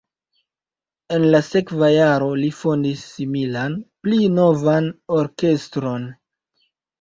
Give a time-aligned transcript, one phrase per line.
[1.17, 3.77] En la sekva jaro li fondis similan,
[4.07, 4.89] pli novan
[5.19, 6.11] orkestron.